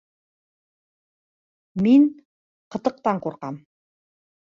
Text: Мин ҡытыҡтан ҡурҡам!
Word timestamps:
Мин 1.89 2.09
ҡытыҡтан 2.77 3.25
ҡурҡам! 3.27 3.65